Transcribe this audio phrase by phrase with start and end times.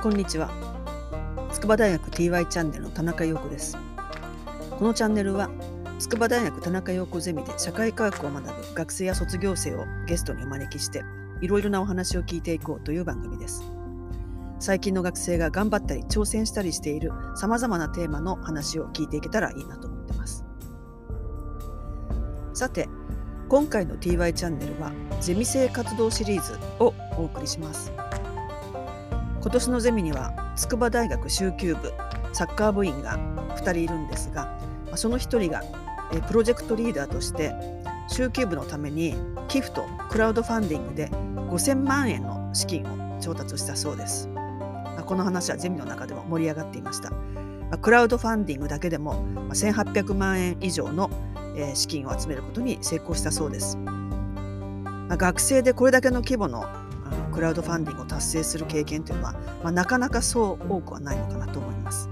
[0.00, 0.48] こんにちは。
[1.52, 3.76] 筑波大学 TY チャンネルの田中陽子です。
[4.78, 5.50] このチャンネルは
[5.98, 11.02] 筑波大学田中陽子ゼミで社会科学を学ぶ学生や卒業生をゲストにお招きして
[11.40, 13.64] いろいろなお話を聞いていこうという番組です。
[14.60, 20.44] 最近の学生が頑張ったり挑戦したりしているさまざまなテーマの話を聞いていけたらいいなと思ってます。
[22.54, 22.88] さて
[23.48, 27.90] 今回の TY チャンネルはゼミ生活動シリーズをお送りします。
[29.48, 31.94] 今年のゼミには筑波大学修級部
[32.34, 33.16] サッカー部員が
[33.56, 34.60] 2人いるんですが
[34.94, 35.62] その1人が
[36.26, 37.54] プロジェクトリーダーとして
[38.08, 39.14] 修級部のために
[39.48, 44.28] 寄付とクラウドファンディングで5000万円の資金を調達したそうです。
[45.06, 47.10] この話はゼミの中でも盛り上がっていました。
[47.78, 51.10] クラウドファンディングだけでも1800万円以上の
[51.72, 53.78] 資金を集めることに成功したそうです。
[55.08, 56.66] 学生でこれだけの規模の
[57.38, 62.08] クラウドファンディングを達成する経験というのは、まあ、なかなかそう多くはないのかなと思います。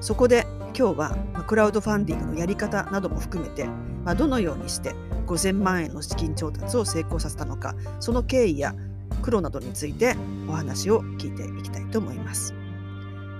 [0.00, 0.46] そこで
[0.78, 1.16] 今日は、
[1.48, 3.64] クラウドファンディングのやり方なども含めて、
[4.04, 4.94] まあ、どのようにして
[5.26, 8.76] 5000万円の資金調達を成功させたのかその経緯や
[9.22, 10.14] 苦労などについて
[10.48, 12.54] お話を聞いていきたいと思います。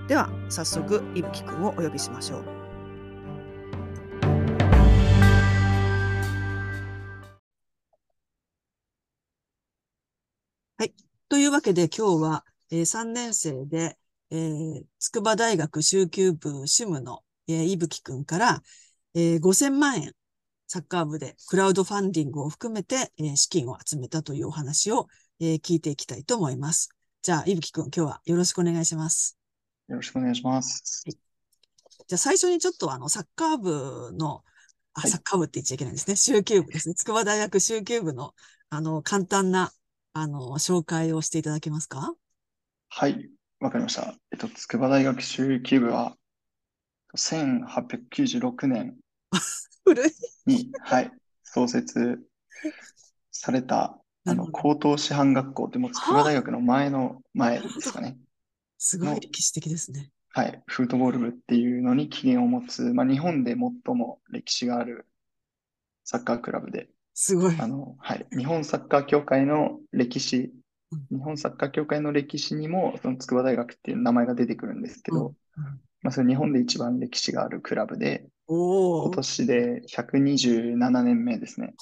[0.09, 2.58] では早速いぶきくんをお呼びしましょう。
[11.29, 13.99] というわけで今日は、えー、3年生で、
[14.31, 18.63] えー、筑波大学修級部主務の、えー、いぶきくんから、
[19.13, 20.13] えー、5000万円
[20.67, 25.05] サッカー部でクラウドファンディングを含めて、えー、資金を集めたというお話を、
[25.39, 26.89] えー、聞いていきたいと思います。
[27.21, 29.37] じゃあ、いぶきくん、今日はよろしくお願いします。
[29.87, 31.03] よろしくお願いします。
[31.05, 31.17] はい、
[32.07, 34.43] じゃあ、最初にちょっとあの、サッカー部の、
[34.93, 36.15] あ、サッカー部って言っちゃいけないんですね。
[36.15, 36.95] 修級部ですね。
[36.95, 38.33] 筑波大学修級部の、
[38.71, 39.71] あの、簡単な
[40.19, 42.13] あの、紹介をしていただけますか？
[42.89, 44.15] はい、わかりました。
[44.31, 46.17] えっと、筑波大学修級部は、
[47.15, 48.97] 1896年
[50.45, 51.11] に、はい、
[51.43, 52.19] 創設
[53.31, 58.17] された、あの、高等師範学校っても筑波大学の前の前ですかね。
[58.77, 60.11] すごい歴史的ですね。
[60.31, 65.07] はい、フートボール部っていうのに起源を持つ、まあ、日本で最も歴史がある
[66.03, 66.89] サッカークラブで、
[67.21, 67.55] すごい。
[67.59, 68.25] あの、はい。
[68.31, 70.53] 日本サッカー協会の歴史、
[71.11, 75.63] 日本サッカー協会の歴史にも、その筑波大学っていう名前が出てくるんですけど、うん
[76.01, 81.73] まあ、それ日本で一番歴史があるクラブで、今年で127年目ですね。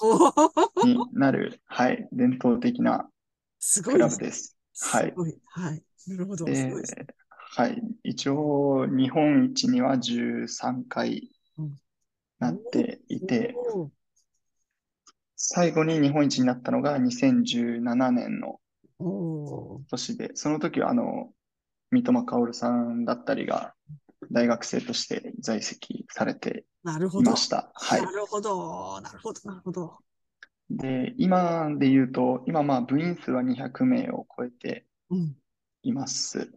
[0.84, 3.08] になる、はい、伝統的な
[3.84, 4.56] クラブです。
[4.72, 5.14] すはい。
[5.50, 5.82] はい。
[6.08, 6.46] なるほど。
[6.46, 6.72] で、
[7.30, 7.80] はい。
[8.02, 11.30] 一応、日本一には13回
[12.40, 13.54] なっていて、
[15.40, 18.58] 最後に日本一になったのが2017年の
[19.88, 21.30] 年で、その時はあの、
[21.92, 23.72] 三笘薫さんだったりが
[24.32, 27.70] 大学生として在籍されていました。
[27.72, 28.02] はい。
[28.02, 29.98] なるほど、なるほど、なるほど。
[30.70, 34.86] で、今で言うと、今まあ部員数は200名を超えて
[35.84, 36.50] います。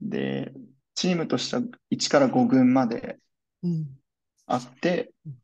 [0.00, 0.54] うん、で、
[0.94, 3.18] チームとしては1から5軍まで
[4.46, 5.34] あって、うん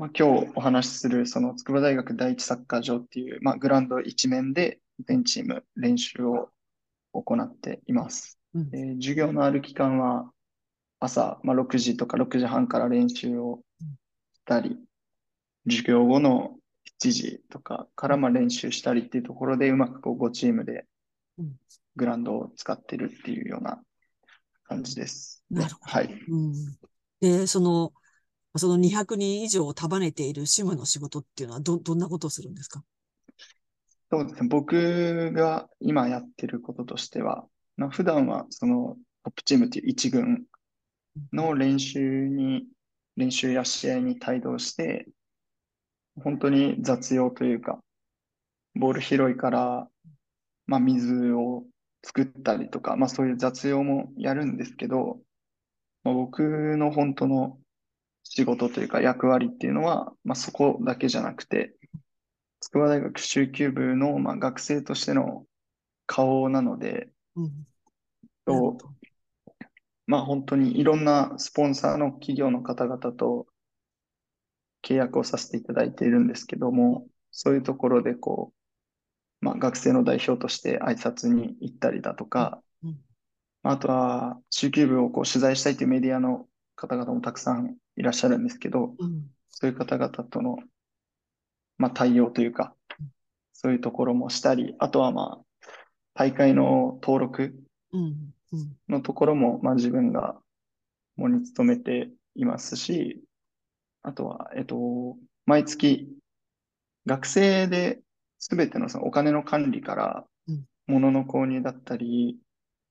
[0.00, 6.48] まあ、今日お話しするその筑波大学第一サッカー場っていう、まあ、グラウンド一面で全チーム練習を
[7.12, 8.38] 行っています。
[8.54, 10.30] うん、で授業のある期間は
[11.00, 13.60] 朝、まあ、6時とか6時半から練習を
[14.32, 14.78] したり、
[15.68, 16.54] 授業後の
[17.02, 20.86] 7時とかからまあ練習したりっていうところでうまくこう5チームで
[21.96, 23.82] グラウンドを使ってるっていうような
[24.64, 25.44] 感じです。
[25.50, 25.92] なるほど。
[25.92, 26.18] はい。
[26.26, 26.54] うん、
[27.20, 27.92] で、その
[28.56, 32.82] その200人以上を束ねているシムの仕事っていうのはど、どんなことをするんですか？
[34.10, 34.48] そうですね。
[34.48, 37.44] 僕が今やってることとしては、
[37.76, 40.44] まあ、普段はそのトップチームっていう一軍
[41.32, 42.66] の練習に、
[43.16, 45.06] 練習や試合に帯同して、
[46.22, 47.78] 本当に雑用というか、
[48.74, 49.88] ボール拾いから、
[50.66, 51.64] まあ、水を
[52.02, 55.18] 作ったりとか、まあ、そういう雑用もやるんですけど、
[56.02, 57.58] まあ、僕の本当の
[58.22, 61.74] 仕事というか役割っていうのは、まあ、そこだけじゃなくて、
[62.60, 65.46] 筑波大学修級部の、まあ、学生としての
[66.06, 67.66] 顔なので、うん、
[68.44, 68.76] と
[70.10, 73.46] まあ、本当にいろんなスポンサーの企業の方々と
[74.82, 78.52] 契約をさせていただいているんですけども、そういうところでこ
[79.40, 82.98] う、まあ、学生の代表として挨拶に行ったりだとか、うん、
[83.62, 86.48] あとは、中級部をこう取材したいというメディアの
[86.80, 90.56] 方々もたくさんいらっしゃるんですけど、うん、そういう方々との、
[91.76, 92.74] まあ、対応というか、
[93.52, 95.66] そういうところもしたり、あとはまあ、
[96.14, 97.54] 大会の登録。
[98.88, 100.36] のところも、まあ、自分が
[101.16, 103.22] もに勤めていますし、
[104.02, 105.16] あとは、えっと、
[105.46, 106.08] 毎月、
[107.06, 108.00] 学生で
[108.38, 112.38] 全てのそのお金の管理からうん、物の購入だったり、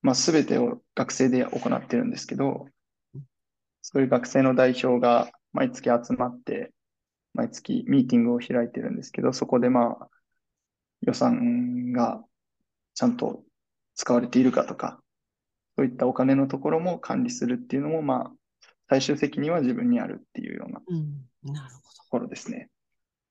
[0.02, 2.72] まあ、全てを学生で行ってるんですけどうん、
[3.82, 6.72] そういう学生の代表が毎月集まって、
[7.34, 10.08] 毎月ミーティングを開いてるんですけど、そこでまあ、
[11.02, 12.22] 予算が
[12.94, 13.42] ちゃんと
[13.94, 15.00] 使われているかとか、
[15.76, 18.32] そういったお金のところも管理するっていうのも、まあ、
[18.88, 21.52] 最終責任は自分にあるっていうようなとうん。
[21.52, 21.90] なるほど。
[22.10, 22.68] ころですね。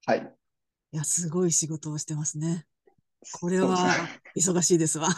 [0.06, 0.34] はい。
[0.92, 2.66] いや、すごい仕事をしてますね。
[3.40, 3.60] これ。
[3.60, 3.78] は
[4.36, 5.10] 忙しいですわ。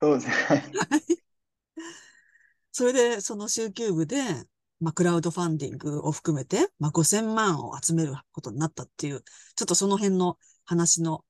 [0.00, 0.32] そうですね。
[0.32, 0.58] はい
[0.90, 1.26] はい
[2.78, 4.18] それで、その週休部で、
[4.80, 9.22] まあ、クラウドファンディングを含めて、まあ、5000万を集めることになったっていう、
[9.54, 11.24] ちょっとその辺の話の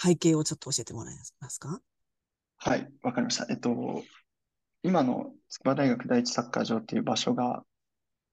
[0.00, 1.80] 背景をちょっと教えてもらえますか？
[2.56, 3.46] はい、わかりました。
[3.50, 4.02] えっと、
[4.82, 7.64] 今の筑波大学第一サッカー場っていう場所が、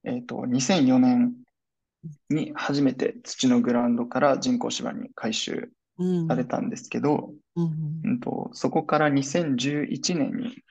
[0.04, 1.34] えっと、2004年
[2.30, 6.26] に初めて土のグラウンドから人工芝に改修うん。
[6.26, 8.00] されたんですけど、うん。
[8.02, 10.64] うんと、そこから2011年に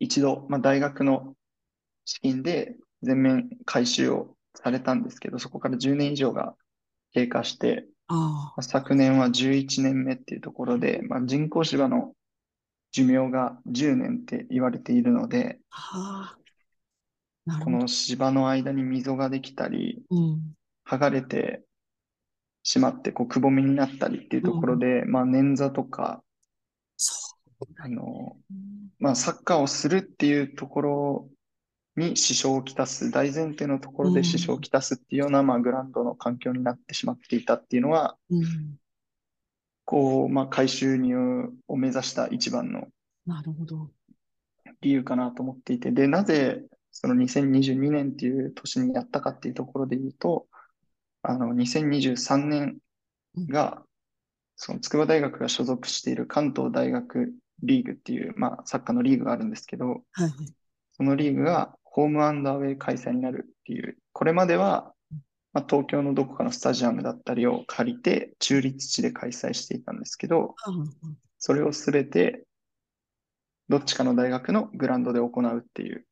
[0.00, 1.34] 一度、まあ、大学の
[2.04, 6.54] 資金で全面改修をされたんですけど、そこから10年以上が
[7.12, 12.12] 経過して、あまあ昨年は11年目っていうところで、まあ、人工芝の
[12.92, 15.76] 寿命が10年って言われているので、あ。
[15.76, 17.60] はあ。
[17.64, 20.54] この芝の間に溝ができたり、うん。
[20.88, 21.62] 剥がれて
[22.62, 26.22] しまって、こう、くぼみになったりっていうところで、まあ、捻挫とか。
[27.78, 28.70] あの、うん
[29.00, 31.29] まあ、サッカーをするっていうところ
[32.00, 38.76] に支障をきたす、大前提のところで支障をきたすっていうような、まあ、グラウンドの環境になってしまっていたっていうのは、うん。
[39.84, 42.88] こう、まあ、回収入を目指した一番の。
[44.80, 50.46] 理由かなと思っていて、で、なぜその2022年っていう年にやったかっていうところで言うと、
[51.22, 52.78] あの、2023年
[53.48, 53.82] が、
[54.56, 57.32] その筑波大学が所属している関東大学
[57.62, 60.32] リーグっていう、まあ、サッカーのリーグがあるんですけど、はいはい。
[60.92, 64.94] そのリーグがホームアンダーウェイ開催になるっていう、これまでは、
[65.52, 70.54] まあ、東京のどこかのスタジアムだったりを借りて、中立地で開催していたんですけど、
[71.38, 72.44] それをすべて、
[73.68, 76.04] どっちかの大学のグラウンドで行うっていう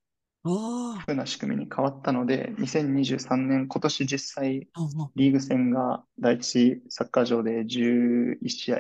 [0.45, 4.69] あ風な仕組みに変わったので、2023年、今年実際。
[5.15, 8.79] リーグ戦が第一サッカー場で11試合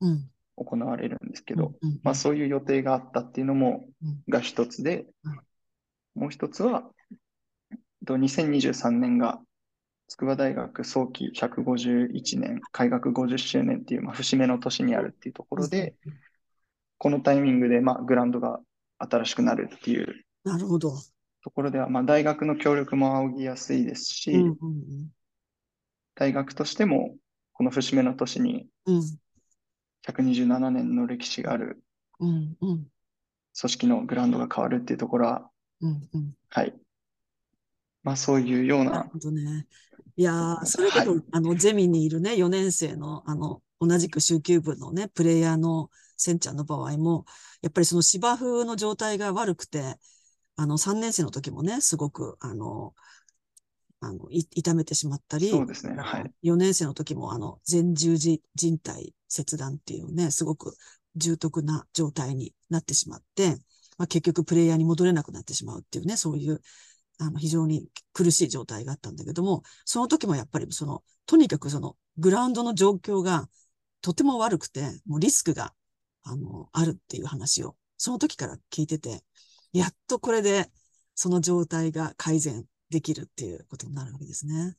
[0.00, 0.30] うん。
[0.56, 5.40] 行われるんですけど、まあそういう予定があったっていうのもうん、が一つでうん、
[6.18, 6.84] もう一つは、
[7.70, 9.40] えっと2023年が
[10.08, 15.94] 筑波大学早期151年、開学50周年っていう、まあ、節目の年にあるっていうところで、
[16.96, 18.60] このタイミングで、まあ、グラウンドが
[18.98, 20.94] 新しくなるっていうなるほど。
[21.44, 25.10] ところでは、まあ、大学の協力も仰ぎやすいですし、うんうん
[26.16, 27.14] 大学としても、
[27.52, 28.96] この節目の年にうん。
[28.96, 29.02] うん
[30.06, 31.82] 127年の歴史がある
[32.18, 32.88] 組
[33.52, 35.50] 織のグラウンドが変わるっていうところは、
[35.80, 36.34] うんうん。
[36.50, 36.74] はい。
[38.02, 39.66] まあ、そういうような、なるほどね。
[40.16, 47.24] いやー、それこそ、はいあの、ゼミにいるね、4年生の、あの、同じく週休部のね、プレイヤーのセンちゃんの場合も、
[47.62, 49.96] やっぱりその芝生の状態が悪くて、
[50.56, 52.94] あの、3年生の時もね、すごく、あの、
[54.00, 55.96] あの、い痛めてしまったり、そうですね。
[55.96, 56.32] はい。
[56.42, 60.76] 4年生の時も、あの、前十字靭帯切断っていうね、すごく
[61.16, 63.56] 重篤な状態になってしまって、
[63.98, 66.60] まあ、結局プレイヤーに戻れなくなってしまうっていうね、そういう、
[67.18, 73.48] あの、非常に苦しい状態があったんだけども、その時もやっぱりその、とにかくその、グラウンドの状況が
[74.00, 75.74] とても悪くて、もうリスクが、
[76.22, 79.24] あの、あるっていう話を、その時から聞いてて、
[79.72, 80.70] やっとこれで、
[81.14, 84.76] その状態が改善できるっていうことになるわけですね。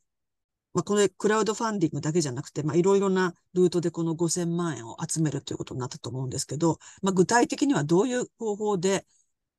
[0.73, 9.05] まあ、これ、クラウドファンディングだけじゃなくて、まあ、いろいろなルートでこの5000万円を集めるということになったと思うんですけど、まあ、具体的にはどういう方法で、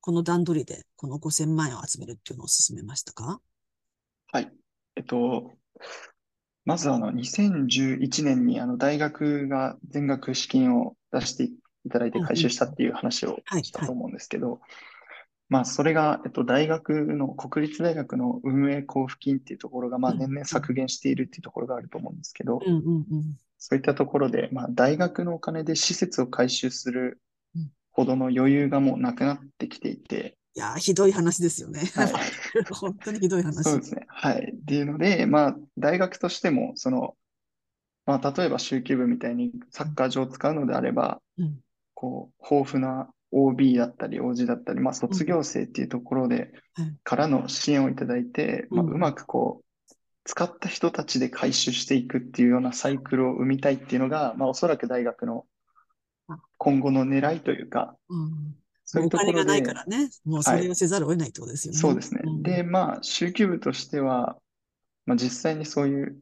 [0.01, 3.41] この段取りでこの5000万円を集めるっていうのを進めましたか？
[4.33, 4.51] はい。
[4.97, 5.53] えっと、
[6.65, 11.51] まずあの、2011年にあの、大学が全額資金を出してい
[11.91, 13.65] ただいて回収したっていう話をはい。
[13.65, 14.61] したと思うんですけど、
[15.51, 23.39] まあ、それが、えっと、大学の、国立大学の運営交付金っていうところが、まあ、うん年々削減しているっていうところがあると思うんですけど、うんうんうん。
[23.59, 27.21] そういったところで、まあ、大学のお金で施設を改修する
[27.55, 31.81] うんほどの余裕がもうなくなってきていて、いやー、ひどい話ですよね。
[31.95, 32.13] はい。
[32.73, 33.65] 本当にひどい話。
[33.65, 34.07] そうですね。
[34.09, 34.55] はい。
[34.57, 37.17] っていうので、まあ、大学としても、その、
[38.07, 41.61] まあ、例えば週休部みたいにサッカー場を使うのであれば、うん
[41.95, 46.97] こう、豊富な OB だったり OG だったり、まあ、卒業生っていうところではい。
[47.05, 49.95] からの支援をいただいて、まあ、うまくこう、
[50.25, 55.47] 使った人たちで回収していくっていうようなサイクルを生みたいっていうのが、まあ、おそらく大学の
[56.59, 58.55] 今後の狙いというか、うん。
[58.85, 61.79] そういうお金がところで、ないからね、もうそれをせざるを得ないってことですよね。
[61.79, 62.23] そうですね。
[62.29, 62.43] ん。
[62.43, 64.37] で、まあ、集級部としては、
[65.07, 66.21] まあ、実際にそういう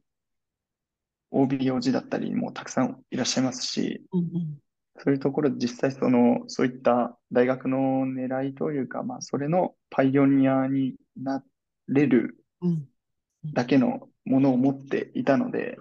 [1.31, 4.59] OB、OG だったりもたくさんいらっしゃいますし、うんうん
[4.99, 11.43] そういうところで実際その、そういった大学の狙いというか、まあ、それのパイオニアにな
[11.89, 12.89] れるうん。
[13.53, 15.77] だけのものを持っていたので、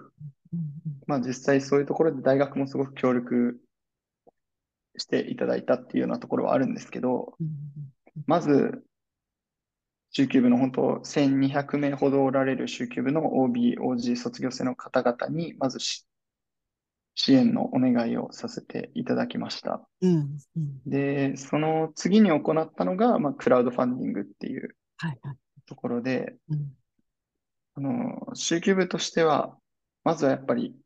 [0.52, 0.60] うん。
[1.06, 3.58] まあ、実際そういうところで大学もすごく協力
[4.96, 7.48] していただいたっていうようなところはあるんですけど、うん。
[8.26, 8.84] まず、
[10.12, 16.07] 中級部の本当1200名ほどおられる中級部の OB、OG 卒業生の方々に、まずし
[17.20, 19.84] 支援のお願いをさせていただきました。
[20.02, 20.80] うんうん。
[20.86, 24.76] で、その次に行ったのが、まあ、クラウドファンディングっていう
[25.66, 26.70] ところで、うん。
[27.74, 29.58] あの、中級部としては、
[30.04, 30.76] まずはやっぱり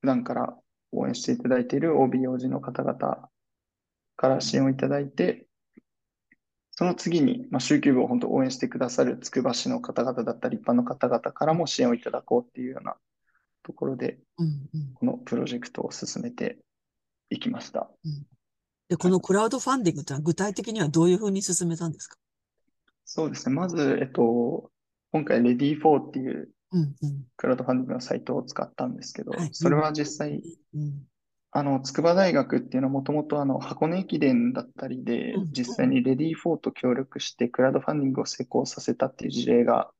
[0.00, 0.56] 普段から
[0.90, 3.28] 応援していただいている OB、OG の方々
[4.16, 5.46] から支援をいただいて、
[6.70, 12.96] その次に、まあ、中級部を本当応援してくださるつくば市の方々だったり、一般の方々からも支援をいただこうっていうような
[13.64, 14.94] ところで、うんうん。
[14.94, 16.58] このプロジェクトを進めて
[17.30, 17.90] いきました。
[18.88, 22.16] で、このクラウドファンディングってのは具体的にはどういうふうに進めたんですか？
[23.04, 23.54] そうですね。
[23.54, 24.70] まず、えっと、
[25.12, 26.50] 今回 Ready4 っていう
[27.36, 30.42] クラウドファンディングのサイトを使ったんですけどはい、それは実際、
[30.74, 31.02] うん
[31.56, 39.90] あの、筑波大学っていうのはもともとあの、箱根駅伝だったりでうん、実際にレディー4と協力してクラウドファンディングを成功させたっていう事例が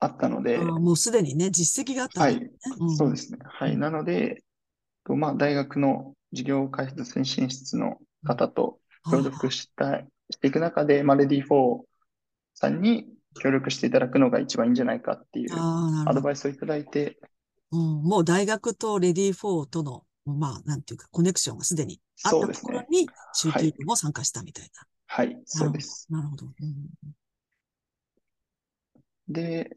[0.00, 2.86] あったので、もうすでにね、実績があったはいんだよね。
[2.86, 3.38] んそうですね。
[3.42, 3.76] はい。
[3.76, 4.44] なので、
[5.04, 8.78] とまあ、大学の事業開発推進室の方と
[9.10, 11.80] 協力した、していく中で、まあ、レディー4
[12.54, 13.06] さんに
[13.40, 15.50] 協力していただくのが一番いいんじゃないかっていう。
[15.56, 17.18] アドバイスをいただいて、
[17.72, 22.46] うん、もう大学とレディー4との、まあ、なんていうか、コネクションがすでにあった。
[22.46, 24.70] ところに、中級部も参加したみたい
[25.10, 26.06] はい、そうです。
[26.10, 26.18] な。
[26.18, 26.46] なるほど。
[26.46, 27.12] うん
[29.28, 29.76] で、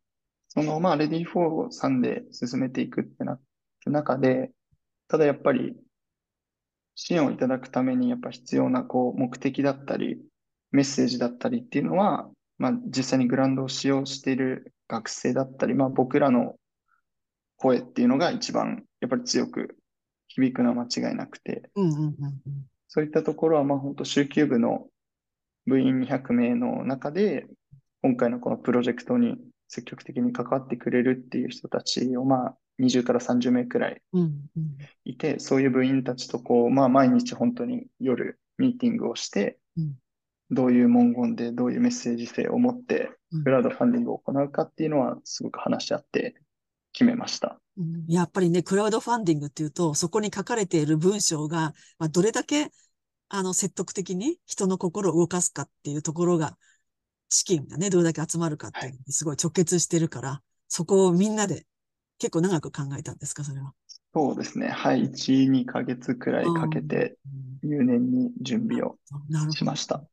[0.53, 3.41] その、まあ、レディー4さんで進めていくってなっ
[3.86, 4.51] た中で、
[5.08, 5.77] ただやっぱり、
[6.96, 10.22] 支援をいただくためにやっぱ必要な、こう、目的だったり、
[10.72, 16.55] メッセージだったりっていうのは、まあ、実際にグラウンドを使用している学生だったり、まあ、僕らの
[17.55, 19.77] 声っていうのが一番、やっぱり強く
[20.27, 21.70] 響くのは間違いなくて、
[22.89, 24.88] そういったところは、まあ、本当、週休部の
[25.65, 27.48] 部員200名の中で、
[28.01, 29.38] 今回のこのプロジェクトに
[29.71, 34.21] 積極的に関わってくれるっていう人たちを、まあ、20から30名くらいうん
[34.57, 34.77] うん。
[35.05, 39.95] いて、そういう部員たちとこう、まあ、毎日本当に夜ミーティングをしてうん、
[40.49, 43.43] どういう文言でどういうメッセージ性を持ってうん。
[43.45, 46.35] クラウドファンディングを行うかっていうのはすごく話し合って
[46.91, 47.61] 決めました。
[47.77, 48.05] うん。
[48.09, 52.71] やっぱりね、クラウドファンディングっていうと、そこに書かれている文章が、まあ、どれだけ、
[53.29, 56.57] あの、説得的に人の心を動かすかっていうところが、
[57.31, 61.65] 資金がね、どれだけ集まるかっていうのにすごい直結してるから、そこをみんなで
[62.19, 63.73] 結構長く考えたんですか、それは？
[64.13, 64.67] そうですね。
[64.67, 65.05] はい。
[65.05, 67.15] 1、2ヶ月くらいかけて
[67.63, 68.97] うん入念に準備を。
[69.51, 70.03] しました。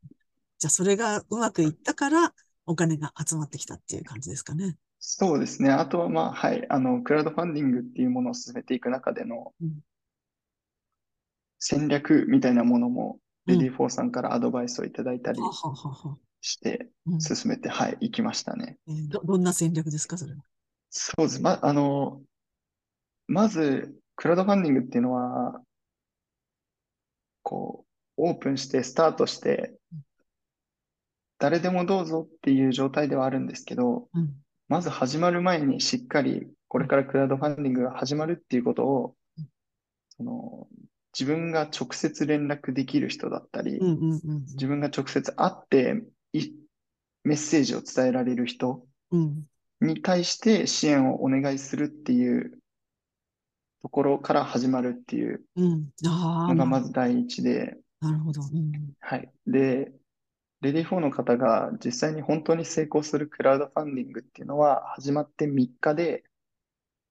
[0.58, 2.32] じゃあ、それがうまくいったから、
[2.66, 4.76] お金が集まってきたっていう感じですかね。
[5.00, 5.70] そうですね。
[5.70, 6.66] あとは、まあ、はい。
[6.68, 9.80] あの、クラウドファンディングっていうものを進めていく中でのうん
[11.58, 16.18] 戦略みたいなものも、うんレディフォーさんからアドバイスをいただいたりはははは。
[16.40, 18.76] してうん進めて、はい、行きましたね。
[18.88, 20.42] えーど、どんな戦略ですか、それは？
[20.90, 21.42] そうです。
[21.42, 22.22] ま、あの、
[23.26, 25.60] まず、クラウドファンディングっていうのは、
[27.42, 27.84] こ
[28.16, 29.74] う、オープンして、スタートして、
[31.38, 34.34] 誰でもどうぞっていう状態ではあるんですけど、うん。
[34.68, 39.46] まず始まる前にしっかり、これからクラウドファンディングが始まるっていうことをうん、
[40.10, 40.68] その、
[41.18, 45.98] 自分が直接連絡できる人だったりう、んうんうん自分が直接会ってい
[47.24, 49.44] メッセージを伝えられる人うん。
[49.80, 52.58] に対して支援をお願いするっていう
[53.82, 58.42] ところから始まるっていうのがなまず第一で、なるほど。
[58.42, 58.72] うん。
[59.00, 59.30] はい。
[59.46, 59.92] で、
[60.60, 66.24] レディフォーの方が実際に本当に成功するクラウドファンディングっていうのは始まって3日で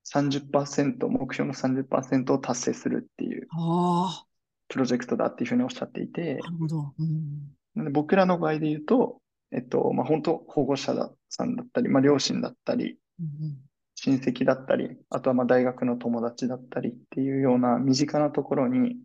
[0.03, 4.25] 30%、目標の30%を達成するっていうあ
[4.67, 6.93] プロジェクトだっていうふうにおっしゃっていてあ、な、るほど。
[6.99, 7.56] うん。
[7.77, 13.57] なので僕らの場合で言うと、えっと、まあ、本当保護者ださんだったり、まあ、両親だったり、うん
[13.99, 18.95] 親戚だったり、あとはまあ大学の友達だったりっていうような身近なところに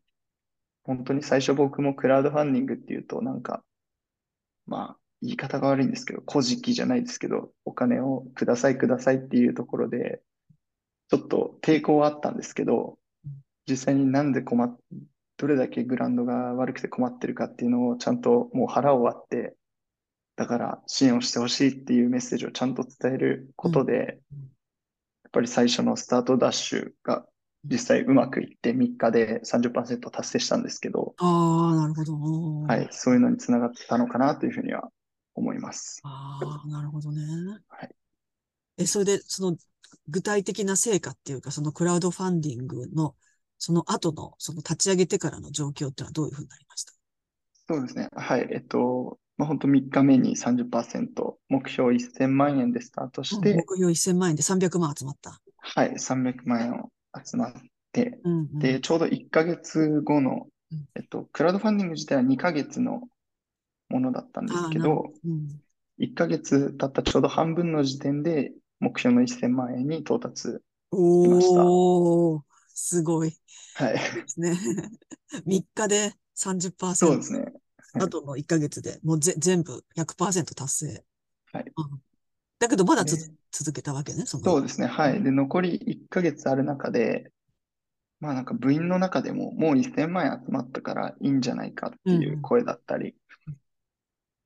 [0.85, 3.62] 本当に最初僕もクラウドファンディングっていうと、なんか、
[4.67, 10.21] まあ、言い方が悪いんですけど、古事記じゃないですけど、お金をくださいくださいっていうところで、
[11.09, 12.99] ちょっと抵抗はあったんですけど、
[13.69, 14.76] 実際になんで困っ、
[15.42, 19.56] どれだけグラウンドが悪くて困ってるかっていうのをちゃんともう腹を割って、
[20.37, 24.38] だから支援をしてほしいっていうメッセージをちゃんと伝えることで、うん
[25.25, 27.25] やっぱり最初のスタートダッシュが
[27.64, 32.61] 実際うまくいって3日で30%達成したんですけど、ああ、なるほど。
[32.64, 34.90] はい、そういうのにつながったのかなというふうには
[35.34, 36.00] 思います。
[36.04, 37.22] ああ、なるほどね。
[37.68, 37.94] はい。
[38.76, 39.56] え、それで、その
[40.08, 43.16] 具体的な成果っていうか、そのクラウドファンディングの、
[43.64, 46.92] その後の、その立ち上げてからの状況っていうのはどういうふうになりました？
[47.69, 48.09] そうですね。
[48.12, 48.49] はい。
[48.50, 55.40] えっと、まあ、本当3日目に30%、目標1000万円でスタートして、うん目標1000万円で300万集まった？
[55.59, 56.90] はい、300万円を
[57.25, 57.52] 集まっ
[57.92, 58.59] て、うんうん。
[58.59, 63.02] で、ちょうど1ヶ月後のうん、えっと、クラウドファンディング自体は2ヶ月の
[63.90, 65.12] ものだったんですけど、ど。
[65.25, 65.47] うん。
[66.00, 68.50] 1ヶ月経ったちょうど半分の時点で
[68.81, 70.49] 目標の1000万円に到達し
[71.28, 71.64] ました。
[71.64, 72.42] おー、
[72.75, 73.37] すごい
[73.75, 73.95] はい。
[73.95, 74.57] ですね。
[75.47, 76.14] 3日で
[76.93, 77.41] そう30%、ですね。
[77.41, 77.52] はい
[77.95, 81.05] あとの1ヶ月でもうぜ全部100%達成。
[81.52, 81.64] はい。
[81.76, 82.02] うん。
[82.59, 84.45] だけどまだつで、続けたわけね、その。
[84.45, 84.87] そうですね。
[84.87, 85.23] はい。
[85.23, 87.31] で、残り1ヶ月ある中で、
[88.21, 93.14] まあなんか部員の中でももう1000万円集まったからいいんじゃないかってうんいう声だったり、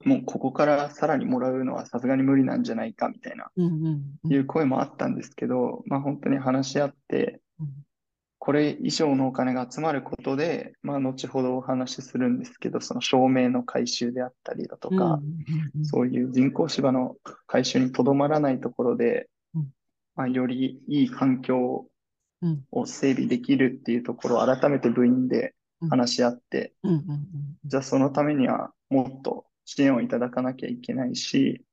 [0.05, 3.87] もうここからさらにもらうのはさすがに無理なんじゃないかみたいな、うんうん
[4.25, 7.41] うんいう声もあったんですけど、まあ本当に話し合って、うん
[8.47, 15.19] これ以上のお金が集まることで、まあ後ほどお話しするんですけど、その照明の回収であったりだとか、
[15.83, 17.17] そういう人工芝の
[17.49, 19.69] 回収にとどまらないところでうん、
[20.15, 21.89] まあ、よりいい環境
[22.41, 22.63] うん。
[22.71, 25.55] を整備できるっていうところを改めて部員で
[25.91, 26.73] 話し合って、
[27.65, 31.65] じゃあそのためにはもっと支援をいただかなきゃいけないし、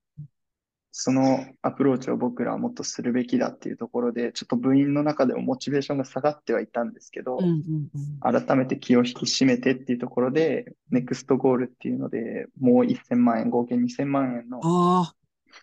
[0.95, 15.15] そのアプローチを僕らはもっとするべきだっていうところで、ちょっと部員の中でもモチベーションが下がってはいたんですけどうん、うんうん改めて気を引き締めてっていうところで、ネクストゴールっていうので、もう1000万円、合計2000万円のああ、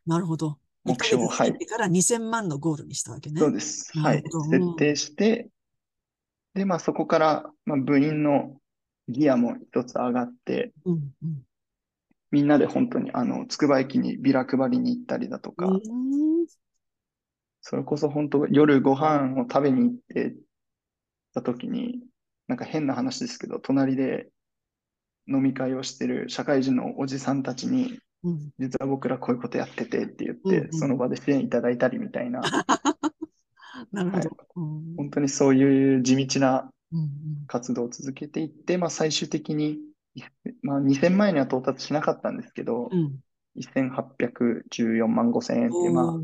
[0.04, 0.58] なるほど。
[0.84, 3.40] 1ヶ目標を、はいから2000万のゴールにしたわけね。
[3.40, 3.96] そうです。
[3.96, 4.24] なはい。
[4.50, 5.48] 設定して、
[6.54, 8.56] で、まあそこから、まあ、部員の
[9.08, 11.42] ギアも一つ上がって、うんうん
[12.30, 15.80] みんなで本当にあの、つくば駅にビラ配りに行ったりだとか、うん
[17.62, 20.34] それこそ本当夜ご飯を食べに行って
[21.34, 22.00] た時に、
[22.48, 24.28] なんか変な話ですけど、隣で
[25.28, 28.50] 飲み会をしてる社会人のおじさんたちに、うん。
[28.58, 30.72] 実は僕らこういうことやっててって言って、うんうん。
[30.72, 32.40] その場で支援いただいたりみたいな、
[33.92, 34.18] なるほど。
[34.18, 34.28] はい。
[34.56, 34.96] うん。
[34.96, 37.10] 本当にそういう地道なうん。
[37.46, 39.78] 活動を続けていって、まあ、最終的に、
[40.62, 43.20] まあ、2000万円には到達しなかったんですけどう、ん
[43.58, 46.20] 1814万5千円っていう、まあ、ー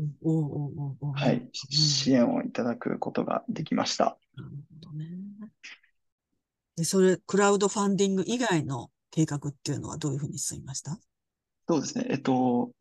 [1.13, 4.17] はい、うん支援をいただくことができました。
[4.35, 4.49] なる
[4.81, 5.07] ほどね。
[6.77, 10.97] で、それ、クラウドファンディング以外の計画っていうのはどういうふうに進みました？
[11.67, 12.05] そうですね。
[12.09, 12.71] えっと、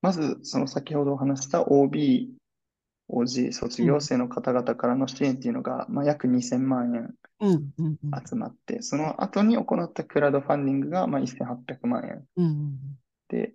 [0.00, 2.30] まず、その先ほどお話した OB、
[3.10, 7.14] OG、卒業生の方々からの支援っていうのが、まあ、約2000万円
[8.28, 12.24] 集まって、その後に行ったクラウドファンディングが、まあ、1800万円。
[13.28, 13.54] で、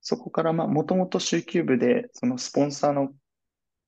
[0.00, 3.12] そこから、まあ、もともと週休部で、そのスポンサーの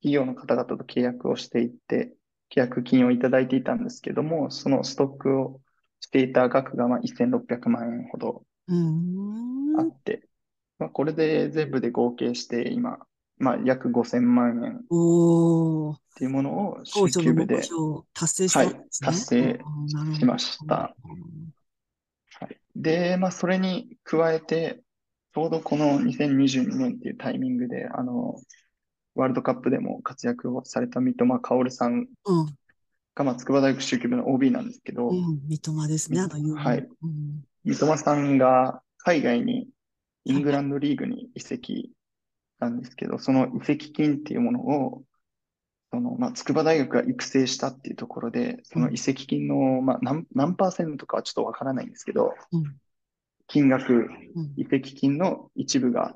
[0.02, 2.14] 企業の方々と契約をしていって、
[2.50, 5.60] 契約金をいただいていたんですけども、そのストックを
[6.00, 8.44] していた額が、まあ、1600万円ほど。
[9.78, 10.26] あって、
[10.78, 12.98] まあ、これで全部で合計して、今、
[13.40, 14.78] まあ、約5000万円っ
[16.14, 17.62] ていうものを当初の目週休部で、
[18.12, 18.80] 達成したはい。
[19.00, 19.60] 達成
[20.18, 20.94] しました。
[22.38, 22.56] はい。
[22.76, 24.82] で、まあ、それに加えて、
[25.34, 28.36] ちょうどこの2022年っていうタイミングで、あの、
[29.14, 32.46] ワールドカップでも活躍をされた三笘薫さんうん、
[33.14, 39.68] が、まあ、筑波大学中級部の OB なんですけど、うん、三笘ですね、あの有名なはいうん三笘さんが海外に、
[40.24, 41.90] イングランドリーグに移籍
[42.60, 45.02] なんですけど、その移籍金っていうものを、
[45.92, 52.76] その、まあ、筑波大学が育成したっていうところで、その移籍金の、まあ、何、何パーセントかはちょっとわからないんですけど、うん
[53.52, 56.14] 金額、うん移籍金の一部が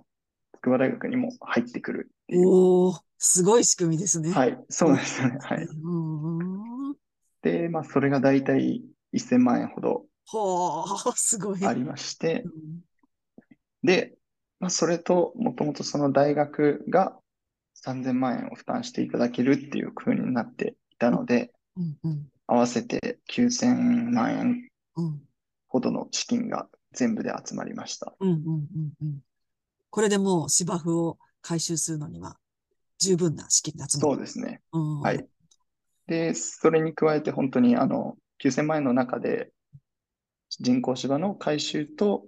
[0.53, 2.49] 筑波大学にも入ってくるっていう。
[2.49, 4.31] おー、すごい仕組みですね。
[4.31, 5.39] はい、そうなんですよね。
[5.41, 5.67] はい。
[7.43, 11.67] で、まあ、それが大体1000万円ほどほー、すごい。
[11.67, 12.81] ありましてう、ん
[13.83, 14.15] で、
[14.61, 17.19] まあ、それと、もともとその大学が
[17.75, 25.21] 3000万円を負担していただけるっていう風になっていたので、うんうん合合わせて9000万円うん。
[25.69, 28.15] ほどの資金が全部で集まりました。
[28.21, 29.21] うんうんうんうん。
[29.91, 32.37] これでもう芝生を回収するのには
[32.99, 34.09] 十分な資金が集まる。
[34.11, 34.63] そうですね。
[34.73, 35.01] うん。
[35.01, 35.27] はい。
[36.07, 39.51] で、それに加えて本当にあの、9000万円の中で
[40.51, 42.27] 人工芝の回収と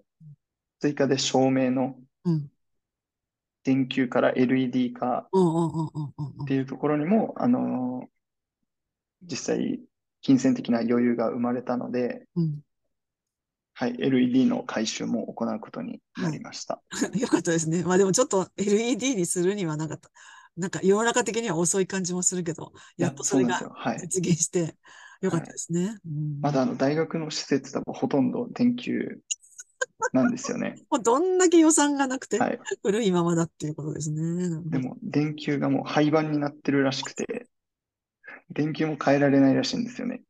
[0.80, 2.50] 追加で照明のうん。
[3.64, 8.08] 電球から LED 化うんうんうんうんうんうんっていうところにも、あの
[9.22, 9.80] 実際、
[10.20, 12.60] 金銭的な余裕が生まれたので、うん。
[13.74, 16.82] はい、LED の回収も行うことになりました。
[17.18, 17.82] よかったですね。
[17.84, 19.98] まあでもちょっと LED にするにはなんか、
[20.56, 23.90] なんか世の中的には遅い感じもするけど、いややっとそれがそうなんですよ。
[23.90, 24.08] はい。
[24.08, 24.76] 実現して
[25.20, 25.98] よかったですね。
[26.06, 29.20] うんまだあの大学の施設だとほとんど電球
[30.12, 30.76] なんですよね。
[30.90, 32.58] もうどんだけ予算がなくてはい。
[32.82, 34.48] 古いままだっていうことですね。
[34.66, 37.48] でも電球がもう廃盤になってるらしくて、
[38.50, 40.22] 電球も変えられないらしいんですよね。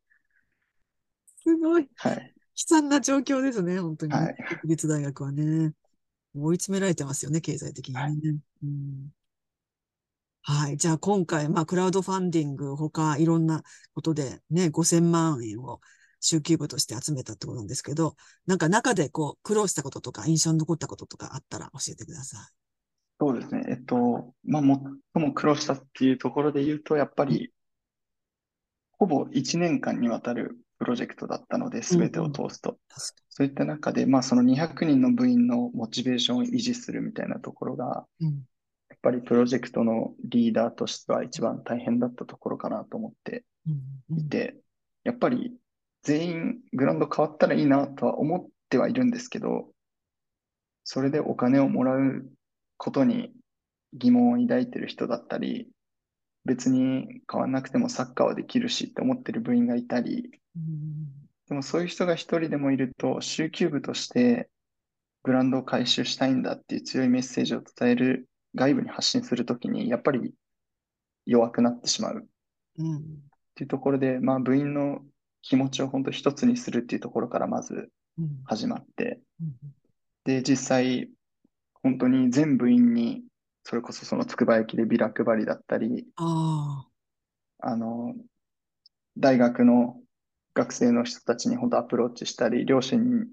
[1.43, 1.89] すごい。
[1.95, 2.15] はい。
[2.15, 2.21] 悲
[2.55, 4.19] 惨な状況ですね、本当にね。
[4.19, 5.73] はい国立大学はね。
[6.35, 8.01] 追い詰められてますよね、経済的にね。
[8.01, 8.11] はい
[8.63, 9.11] うん
[10.49, 10.77] はい。
[10.77, 15.81] じゃあ今回、まあ、クラウドファンディング、他いろんなことでね、5000万円を
[16.19, 22.49] 集金部として集めたってことなんですけど、なんか中でこう、苦労したこととか、印象に残ったこととかあったら教えてくださ
[23.19, 23.65] そうですね。
[23.69, 24.61] えっと、まあ、
[25.13, 27.51] 最も苦労したっていうところで言うと、やっぱり、
[28.99, 32.71] ほぼ1年間にわたるプロジェクトだったので、すべてを通すと。
[32.71, 32.73] い。
[32.89, 38.43] 確かそういった中で、まあ、その200人の部員のモチベーションを維持するみたいなところが、に。
[38.89, 44.15] やっぱりプロジェクトのリーダーとしては一番大変だったところかなと思ってうん。
[44.15, 44.19] うん。
[44.21, 44.55] いて、
[45.03, 45.53] やっぱり
[46.07, 49.67] 全員グラウンド変わったらいいなとは思ってはいるんですけど、
[50.85, 52.25] それでお金をもらう
[52.77, 53.33] ことに
[53.91, 55.67] 疑問を抱いてる人だったり、
[56.45, 61.07] 別に変わんなくてもサッカーはできるしって思ってる部員がいたり、うん。
[61.49, 64.49] でもそういう人が一人でもいると、集球部として
[65.23, 70.33] グラウンドを回収したいんだっていう強いメッセージを伝える、外部に発信するときに、やっぱり
[71.25, 72.27] 弱くなってしまうっ
[72.77, 73.03] うん。
[73.55, 75.01] ていうところで、まあ部員の
[75.41, 78.41] 気持ちを本当一つにするっていうところからまずうん。
[78.45, 79.55] 始まって、うん。
[80.25, 81.09] で、実際、
[81.83, 83.23] 本当に全部員に、
[83.63, 86.07] それこそそのつくば駅でビラ配りだったり、
[87.59, 88.15] あの、
[89.17, 89.97] 大学の
[90.53, 93.27] 学生の人たちに本当アプローチしたり、両親、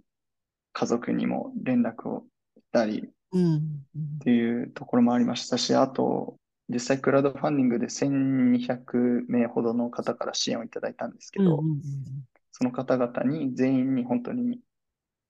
[0.73, 2.25] 家族にも連絡を
[2.57, 3.43] したりっうん。
[3.43, 6.37] うんていうところもありましたし、あと、
[6.69, 11.81] 実際クラウドファンディングで1200名ほどの方から支援をいただいたんですけど、うんうん
[12.57, 14.61] その方々に全員に本当に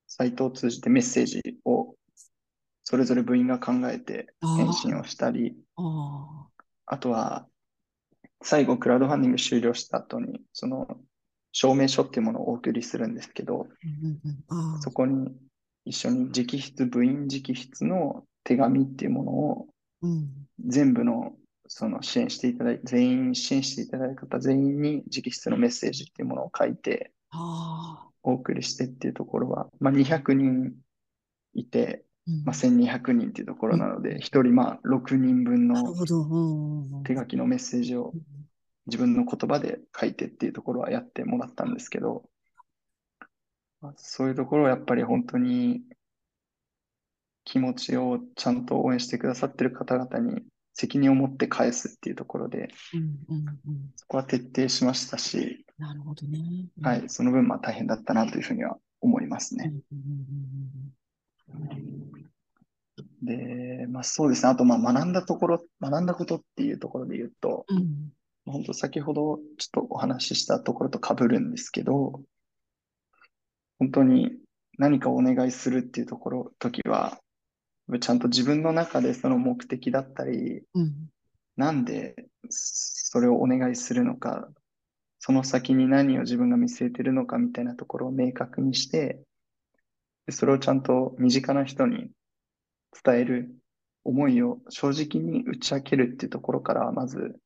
[0.06, 1.94] サイトを通じてメッセージを
[2.82, 6.46] それぞれ部員が考えて返信をしたり、あ
[6.84, 7.46] あとは
[8.42, 10.86] 最後クラウドファンディング終了した後にその
[11.52, 13.68] 証明書っていうものをお送りするんですけど、
[14.50, 14.52] あ。
[14.52, 14.82] うんうん。
[14.82, 15.34] そこに
[15.86, 19.66] 一緒に直筆、部員直筆の手紙っていうものを
[20.04, 20.28] うん。
[20.66, 21.32] 全部の
[21.66, 27.12] その支援していただい全員支援していただいた方全員に直筆のメッセージっていうものを書いて。
[28.26, 30.72] お送りしてっていうところは、まあ、200人
[31.52, 32.44] いて、うん。
[32.44, 35.94] まあ、1200人っていうところなので、1人まあ6人分の
[37.04, 38.14] 手書きのメッセージを
[38.86, 42.22] 自分の言葉で書いてっていうところはやってもらったんですけど、
[43.82, 45.82] まあそういうところはやっぱり本当に
[47.44, 53.92] 気持ちをちゃんと応援してくださってる方々に責任を持って返すっていうところで、うんうんうん。
[53.96, 56.38] そこは徹底しましたし、なるほどね。
[56.78, 59.72] うんはい、その分まあ大変だったなというふうには思いますね。
[59.92, 60.04] うんうん
[61.60, 61.94] うん
[63.22, 64.50] で、まあそうですね。
[64.50, 68.12] あとまあ学んだところ、学んだことっていうところで言うと、うんうん
[68.46, 72.20] 本当先ほどちょっとお話ししたところと被るんですけど、
[73.78, 74.32] 本当に
[74.76, 77.18] 何かお願いするっていうところ、時は、
[78.00, 81.10] ちゃんと自分の中でその目的だったり、うん。
[81.56, 84.48] なんでそれをお願いするのか、
[85.18, 89.20] その先に何を自分が見据えてるのかみたいなところを明確にして、
[90.26, 92.10] でそれをちゃんと身近な人に
[93.04, 93.54] 伝える
[94.04, 97.36] 思いを正直に打ち明けるっていうところから、まず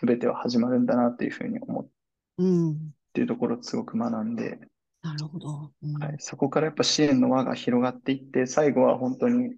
[0.00, 1.88] 全ては始まるんだなというふうに思っ
[2.38, 2.94] うん。
[3.12, 4.58] ているところをすごく学んで、
[5.02, 5.72] なるほど。
[5.82, 5.92] うん。
[5.94, 9.56] はい、そこからやっぱ支援の輪が広がっていって、最後は本当に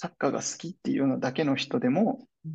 [0.00, 2.52] サッカーが好きっていうようなだけの人でも、うん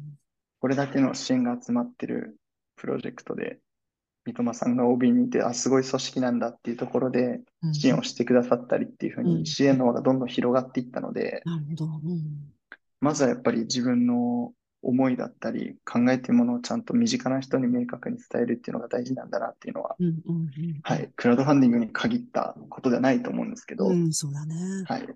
[0.62, 2.39] これだけの支援が集まってる
[2.75, 3.60] プロジェクトで、
[4.23, 11.43] 三笘さんが OB にいて、あ、すごい組織なんだっていうところでうん支援をしてくださったりっていうふううんに支援の輪がどんどん広がっていったので、
[12.99, 20.79] まずはやっぱり自分の思いだったり考えているものをちゃんと身近な人に明確に伝えるっていうのが大事なんだなっていうのは、うんうんうん。
[20.81, 24.55] はい、クラウドファンディングに限ったことではないと思うんですけど、うん、そうだね。
[24.88, 25.15] はい、うん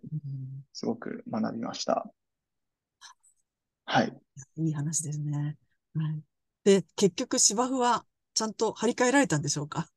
[0.74, 2.10] すごく学びました。
[3.92, 4.14] はい。
[4.58, 5.58] いい話ですね。
[5.96, 6.22] はい。
[6.64, 9.88] で、結局芝生はちゃんと張り替えられたんでしょうか？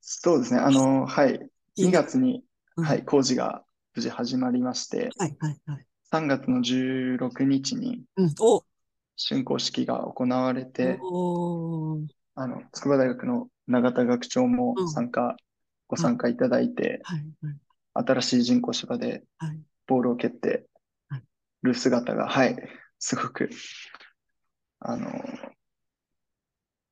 [0.00, 0.58] そうですね。
[0.58, 1.48] あの、はい。
[1.78, 2.42] 2月に、
[2.76, 3.62] うんはい、工事が
[3.94, 5.86] 無事始まりまして、はい、はい、はい。
[6.10, 8.64] 3月の16日にうん、お、
[9.16, 15.36] 竣工式が行われて、おー、あの、筑波大学の永田学長もうん参加、
[15.86, 19.60] ご参加いただいて、はい、はい、新しい人工芝ではい。
[19.86, 20.66] ボールを蹴って
[21.08, 21.22] はい
[21.62, 22.56] る姿が、はい、
[22.98, 23.50] すごく、
[24.80, 25.10] あの、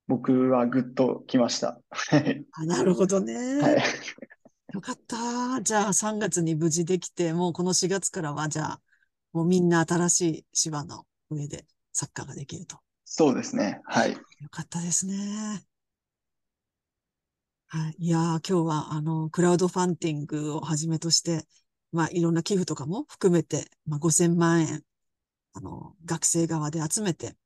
[0.06, 1.80] 僕はグッときました。
[1.90, 2.44] はい。
[2.52, 3.34] あ、なるほどね。
[3.60, 3.82] はい。
[4.72, 5.62] よかった。
[5.62, 8.80] じゃあ3月に無事できて、もうこの4月からは、じゃあ、
[9.32, 12.78] もうみんな新しい芝の上でサッカーができると。
[13.04, 13.80] そうですね。
[13.84, 14.12] はい。
[14.12, 14.18] よ
[14.50, 15.64] かったですね。
[17.68, 17.94] はい。
[17.98, 21.46] いやー、今日は、あの、クラウドファンディングをはじめとして、
[21.92, 24.82] まあ、いろんな寄付とかも含めて、まあ、5000万円、
[25.54, 27.36] あの、学生側で集めて、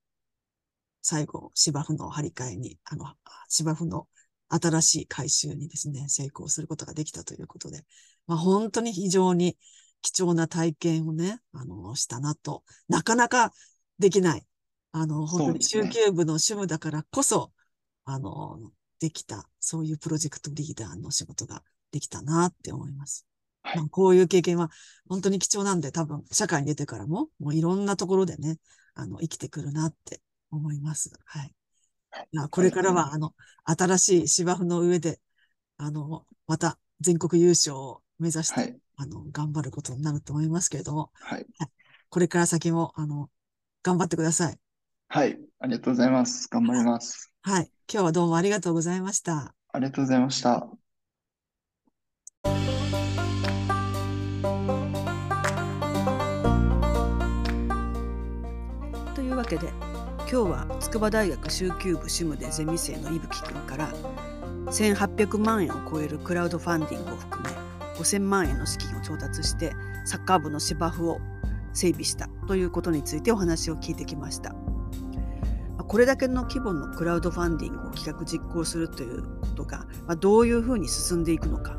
[1.02, 3.06] 最後、芝生の張り替えに、あの、
[3.48, 4.08] 芝生の
[4.48, 7.84] 新しい改修にですね、成功することができたということで、
[8.26, 9.56] まあ、本当に非常に
[10.02, 13.52] 貴重な体験をね、あの、したなと、なかなか
[13.98, 14.46] できない。
[14.92, 17.52] あの、本当に中級部の主務だからこそ、
[18.04, 23.26] あの、できた、そういうプロジェクトリーダーの仕事ができたなって思います。
[23.62, 24.70] はいまあこういう経験は
[25.08, 28.58] 本当に貴重なんで、多分社会に出てからも、もういろんなところでね、
[28.94, 31.10] あの、生きてくるなって思います。
[31.24, 31.42] はい。
[32.10, 35.20] はいいやこれからは、あの、新しい芝生の上で、
[35.76, 38.80] あの、また全国優勝を目指して、はい。
[38.96, 41.46] あの、頑張ることになると思いますけれども、はい。
[42.10, 43.30] これから先も、あの、
[43.82, 44.58] 頑張ってください。
[45.08, 45.38] はい。
[45.60, 46.48] ありがとうございます。
[46.48, 47.32] 頑張ります。
[47.42, 47.70] はい。
[47.90, 49.54] 今日はどうもありがとうございました。
[49.72, 50.68] ありがとうございました。
[59.48, 59.72] けで
[60.18, 63.88] 今日は筑波大学修級部主務でゼミ生の伊吹くんから
[64.66, 67.48] 1800万円を超えるクラウドファンディングを含め
[67.96, 69.72] 5000万円の資金を調達して
[70.04, 71.18] サッカー部の芝生を
[71.72, 74.54] 整備したということについてお話を聞いてきました。
[75.78, 81.76] まこれだけの規模のクラウドファンディングを企画実行するということが、ま、どういうふうに進んでいくのか、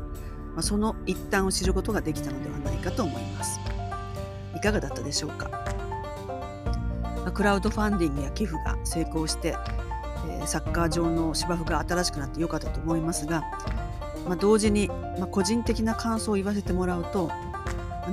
[0.56, 3.60] ま、その一端を知ることができたのではないかと思います。
[4.56, 5.79] いかがだったでしょうか？
[7.30, 9.56] クラウドファンディングや寄付が成功して、
[10.28, 13.42] えーサッカー場の芝生が新しくなってよかったと思いますが、
[14.26, 14.88] まあ、同時に、
[15.18, 17.30] まあ、個人的な感想を言わせてもらうと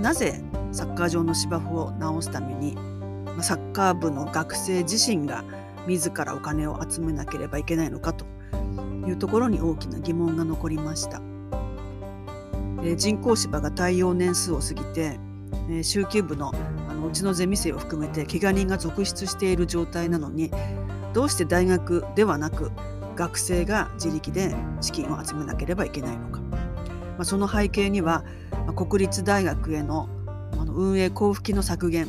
[0.01, 5.43] なぜサッカー場の芝生を直すために、まあサッカー部の学生自身が
[5.87, 8.25] 自らお金を集めなければいけないのかと
[9.07, 11.21] いうところに大きな疑問が残りました。
[12.83, 15.19] え人工芝が耐用年数を過ぎて、
[15.69, 16.51] えー週休部の
[17.07, 20.51] うちのゼミ生を含めて怪我人が続出している状態なのに
[21.13, 22.71] どうして大学ではなく
[23.15, 26.57] 学生が自力で資金を集めなければいけないのか、ま
[27.19, 28.23] あ、その背景には、
[28.67, 30.07] ま国立大学への
[30.53, 32.07] あの運営交付金の削減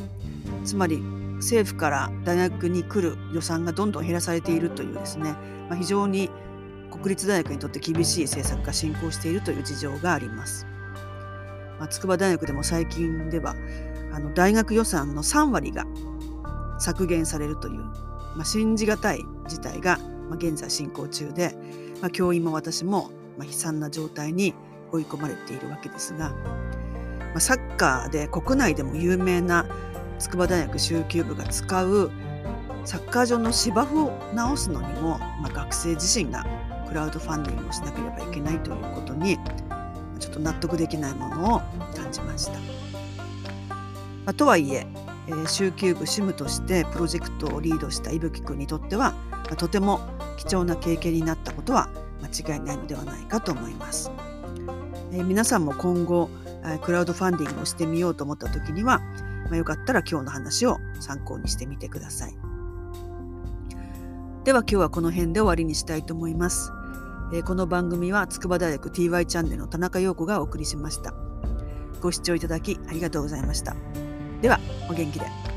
[0.63, 0.99] つまり
[1.37, 5.33] 政府から大学に来る予算がどんどん減らされているというですね、
[5.69, 6.29] まあ、非常に
[6.91, 10.65] 国立大学にとって厳しい政策が進行しているという事情があります。
[11.79, 13.55] まあ、筑波大学でも最近では
[14.13, 15.85] あの大学予算の3割が
[16.79, 17.79] 削減されるという、
[18.35, 19.97] まあ、信じがたい事態が、
[20.29, 21.55] まあ、現在進行中で、
[22.01, 24.53] まあ、教員も私も、まあ、悲惨な状態に
[24.91, 29.65] 追い込まれているわけですが、まあ、サッカーで国内でも有名な
[30.17, 32.11] 筑波大学修級部が使う
[32.85, 36.45] サッカー場の芝生を直すのにも、まあ、学生自身が
[36.87, 39.37] クラウドファンディングをしなければいけないということに
[40.19, 41.59] ちょっと納得できないものを
[41.95, 42.88] 感じました。
[44.29, 44.85] まあ、とはいえ
[45.25, 50.01] えー、週休部主務としてプロジェクトをリードした伊吹くんにとっては、まあ、とても
[50.37, 51.89] 貴重な経験になったことは
[52.21, 54.11] 間違いないのではないかと思います。
[55.11, 56.29] えー皆さんも今後、
[56.63, 58.99] えークラウドファンディングをしてみようと思った時には、
[59.45, 62.37] まあ、よかったら今日の話を参考にしてみてください。
[64.43, 66.71] では今日はこの辺で終わりにしたいと思います。
[67.33, 71.15] えーこの番組は筑波大学 TY チャンネルの田中陽子がお送りしました。
[71.99, 73.75] ご視聴いただきありがとうございました。
[74.41, 75.48] では、お元気で。